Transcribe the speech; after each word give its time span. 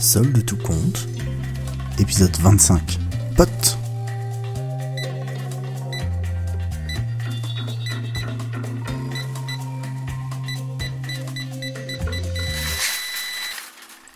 Seul 0.00 0.32
de 0.32 0.40
tout 0.40 0.56
compte, 0.56 1.08
épisode 1.98 2.36
25. 2.36 3.00
Pote 3.36 3.76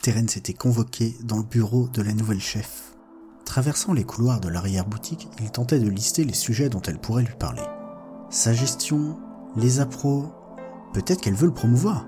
Terence 0.03 0.37
était 0.37 0.53
convoqué 0.53 1.17
dans 1.25 1.39
le 1.39 1.43
bureau 1.43 1.89
de 1.89 2.01
la 2.01 2.13
nouvelle 2.13 2.41
chef. 2.41 2.95
Traversant 3.45 3.93
les 3.93 4.05
couloirs 4.05 4.39
de 4.39 4.49
l'arrière-boutique, 4.49 5.29
il 5.41 5.51
tentait 5.51 5.81
de 5.81 5.89
lister 5.89 6.23
les 6.23 6.33
sujets 6.33 6.69
dont 6.69 6.83
elle 6.83 7.01
pourrait 7.01 7.25
lui 7.25 7.35
parler. 7.35 7.63
Sa 8.31 8.53
gestion, 8.53 9.19
les 9.57 9.81
appros, 9.81 10.33
peut-être 10.95 11.21
qu'elle 11.21 11.35
veut 11.35 11.47
le 11.47 11.55
promouvoir. 11.55 12.07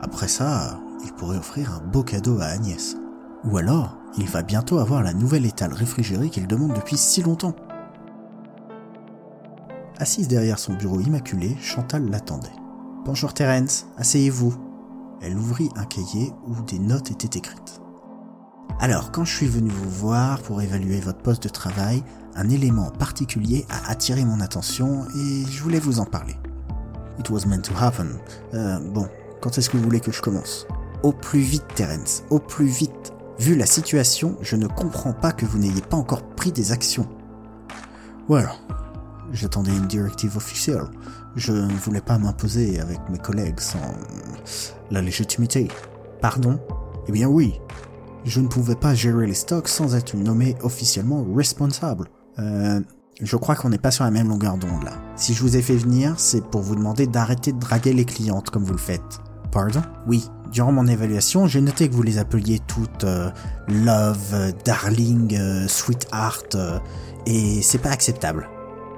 Après 0.00 0.28
ça, 0.28 0.78
il 1.04 1.12
pourrait 1.12 1.38
offrir 1.38 1.72
un 1.72 1.80
beau 1.80 2.02
cadeau 2.02 2.38
à 2.40 2.46
Agnès. 2.46 2.96
Ou 3.44 3.58
alors, 3.58 3.96
il 4.16 4.28
va 4.28 4.42
bientôt 4.42 4.78
avoir 4.78 5.02
la 5.02 5.12
nouvelle 5.12 5.46
étale 5.46 5.72
réfrigérée 5.72 6.30
qu'il 6.30 6.46
demande 6.46 6.74
depuis 6.74 6.96
si 6.96 7.22
longtemps. 7.22 7.54
Assise 9.98 10.28
derrière 10.28 10.58
son 10.58 10.74
bureau 10.74 11.00
immaculé, 11.00 11.56
Chantal 11.60 12.08
l'attendait. 12.10 12.48
Bonjour 13.04 13.34
Terence, 13.34 13.86
asseyez-vous. 13.96 14.54
Elle 15.20 15.36
ouvrit 15.36 15.68
un 15.76 15.84
cahier 15.84 16.32
où 16.46 16.60
des 16.62 16.78
notes 16.78 17.10
étaient 17.10 17.38
écrites. 17.38 17.80
Alors, 18.80 19.12
quand 19.12 19.24
je 19.24 19.36
suis 19.36 19.46
venu 19.46 19.70
vous 19.70 19.90
voir 19.90 20.40
pour 20.40 20.60
évaluer 20.60 21.00
votre 21.00 21.20
poste 21.20 21.44
de 21.44 21.48
travail, 21.48 22.02
un 22.34 22.50
élément 22.50 22.90
particulier 22.90 23.64
a 23.68 23.90
attiré 23.90 24.24
mon 24.24 24.40
attention 24.40 25.04
et 25.16 25.44
je 25.48 25.62
voulais 25.62 25.78
vous 25.78 26.00
en 26.00 26.04
parler. 26.04 26.34
It 27.18 27.30
was 27.30 27.46
meant 27.46 27.62
to 27.62 27.72
happen. 27.78 28.18
Euh, 28.54 28.80
bon, 28.80 29.08
quand 29.40 29.56
est-ce 29.56 29.70
que 29.70 29.76
vous 29.76 29.84
voulez 29.84 30.00
que 30.00 30.10
je 30.10 30.20
commence? 30.20 30.66
Au 31.04 31.12
plus 31.12 31.40
vite, 31.40 31.66
Terence, 31.74 32.24
au 32.30 32.38
plus 32.38 32.64
vite. 32.64 33.12
Vu 33.38 33.56
la 33.56 33.66
situation, 33.66 34.38
je 34.40 34.56
ne 34.56 34.66
comprends 34.66 35.12
pas 35.12 35.32
que 35.32 35.44
vous 35.44 35.58
n'ayez 35.58 35.82
pas 35.82 35.98
encore 35.98 36.22
pris 36.22 36.50
des 36.50 36.72
actions. 36.72 37.06
Voilà. 38.26 38.54
J'attendais 39.30 39.76
une 39.76 39.86
directive 39.86 40.38
officielle. 40.38 40.86
Je 41.36 41.52
ne 41.52 41.74
voulais 41.74 42.00
pas 42.00 42.16
m'imposer 42.16 42.80
avec 42.80 43.00
mes 43.10 43.18
collègues 43.18 43.60
sans 43.60 43.94
la 44.90 45.02
légitimité. 45.02 45.68
Pardon? 46.22 46.58
Eh 47.06 47.12
bien 47.12 47.28
oui. 47.28 47.60
Je 48.24 48.40
ne 48.40 48.48
pouvais 48.48 48.74
pas 48.74 48.94
gérer 48.94 49.26
les 49.26 49.34
stocks 49.34 49.68
sans 49.68 49.94
être 49.94 50.16
nommé 50.16 50.56
officiellement 50.62 51.22
responsable. 51.34 52.08
Euh, 52.38 52.80
je 53.20 53.36
crois 53.36 53.56
qu'on 53.56 53.68
n'est 53.68 53.76
pas 53.76 53.90
sur 53.90 54.04
la 54.04 54.10
même 54.10 54.28
longueur 54.30 54.56
d'onde 54.56 54.84
là. 54.84 54.92
Si 55.16 55.34
je 55.34 55.42
vous 55.42 55.54
ai 55.54 55.60
fait 55.60 55.76
venir, 55.76 56.14
c'est 56.16 56.46
pour 56.46 56.62
vous 56.62 56.76
demander 56.76 57.06
d'arrêter 57.06 57.52
de 57.52 57.58
draguer 57.58 57.92
les 57.92 58.06
clientes 58.06 58.48
comme 58.48 58.64
vous 58.64 58.72
le 58.72 58.78
faites. 58.78 59.20
Oui, 60.06 60.28
durant 60.52 60.72
mon 60.72 60.86
évaluation, 60.86 61.46
j'ai 61.46 61.60
noté 61.60 61.88
que 61.88 61.94
vous 61.94 62.02
les 62.02 62.18
appeliez 62.18 62.60
toutes 62.66 63.04
euh, 63.04 63.30
love, 63.68 64.18
euh, 64.32 64.52
darling, 64.64 65.36
euh, 65.36 65.68
sweetheart, 65.68 66.56
et 67.26 67.62
c'est 67.62 67.78
pas 67.78 67.90
acceptable. 67.90 68.48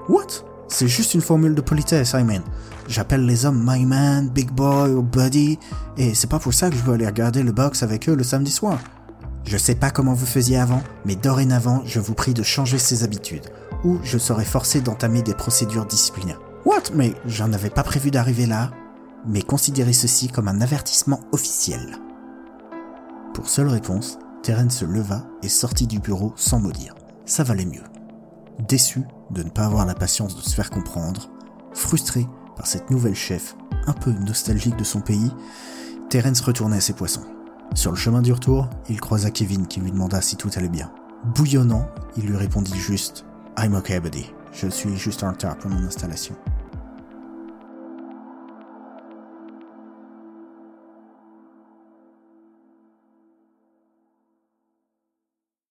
What? 0.08 0.44
C'est 0.68 0.88
juste 0.88 1.14
une 1.14 1.20
formule 1.20 1.54
de 1.54 1.60
politesse, 1.60 2.14
I 2.14 2.24
mean. 2.24 2.42
J'appelle 2.88 3.26
les 3.26 3.44
hommes 3.44 3.62
my 3.66 3.84
man, 3.84 4.30
big 4.30 4.50
boy 4.50 4.92
ou 4.92 5.02
buddy, 5.02 5.58
et 5.96 6.14
c'est 6.14 6.30
pas 6.30 6.38
pour 6.38 6.54
ça 6.54 6.70
que 6.70 6.76
je 6.76 6.82
veux 6.82 6.94
aller 6.94 7.06
regarder 7.06 7.42
le 7.42 7.52
box 7.52 7.82
avec 7.82 8.08
eux 8.08 8.14
le 8.14 8.24
samedi 8.24 8.50
soir. 8.50 8.78
Je 9.44 9.58
sais 9.58 9.74
pas 9.74 9.90
comment 9.90 10.14
vous 10.14 10.26
faisiez 10.26 10.56
avant, 10.56 10.82
mais 11.04 11.16
dorénavant, 11.16 11.82
je 11.84 12.00
vous 12.00 12.14
prie 12.14 12.34
de 12.34 12.42
changer 12.42 12.78
ces 12.78 13.04
habitudes, 13.04 13.46
ou 13.84 13.98
je 14.02 14.16
serai 14.16 14.44
forcé 14.44 14.80
d'entamer 14.80 15.22
des 15.22 15.34
procédures 15.34 15.86
disciplinaires. 15.86 16.40
What? 16.64 16.94
Mais 16.94 17.14
j'en 17.26 17.52
avais 17.52 17.70
pas 17.70 17.82
prévu 17.82 18.10
d'arriver 18.10 18.46
là 18.46 18.70
mais 19.26 19.42
considérez 19.42 19.92
ceci 19.92 20.28
comme 20.28 20.48
un 20.48 20.60
avertissement 20.60 21.20
officiel. 21.32 21.98
Pour 23.34 23.48
seule 23.48 23.68
réponse, 23.68 24.18
Terence 24.42 24.78
se 24.78 24.84
leva 24.84 25.26
et 25.42 25.48
sortit 25.48 25.86
du 25.86 25.98
bureau 25.98 26.32
sans 26.36 26.60
mot 26.60 26.72
dire. 26.72 26.94
Ça 27.24 27.42
valait 27.42 27.66
mieux. 27.66 27.82
Déçu 28.68 29.02
de 29.30 29.42
ne 29.42 29.50
pas 29.50 29.66
avoir 29.66 29.84
la 29.84 29.94
patience 29.94 30.36
de 30.36 30.40
se 30.40 30.54
faire 30.54 30.70
comprendre, 30.70 31.28
frustré 31.74 32.26
par 32.56 32.66
cette 32.66 32.90
nouvelle 32.90 33.14
chef, 33.14 33.56
un 33.86 33.92
peu 33.92 34.12
nostalgique 34.12 34.76
de 34.76 34.84
son 34.84 35.00
pays, 35.00 35.30
Terence 36.08 36.40
retournait 36.40 36.78
à 36.78 36.80
ses 36.80 36.94
poissons. 36.94 37.24
Sur 37.74 37.90
le 37.90 37.96
chemin 37.96 38.22
du 38.22 38.32
retour, 38.32 38.70
il 38.88 39.00
croisa 39.00 39.30
Kevin 39.30 39.66
qui 39.66 39.80
lui 39.80 39.90
demanda 39.90 40.20
si 40.20 40.36
tout 40.36 40.50
allait 40.56 40.68
bien. 40.68 40.90
Bouillonnant, 41.34 41.88
il 42.16 42.26
lui 42.26 42.36
répondit 42.36 42.78
juste 42.78 43.26
I'm 43.58 43.74
okay, 43.74 44.00
buddy. 44.00 44.32
Je 44.52 44.68
suis 44.68 44.96
juste 44.96 45.22
en 45.22 45.32
retard 45.32 45.58
pour 45.58 45.70
mon 45.70 45.84
installation. 45.84 46.36